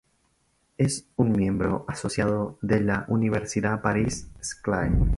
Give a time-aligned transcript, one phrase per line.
[0.79, 4.91] Es un miembro asociado de la Universidad Paris-Saclay.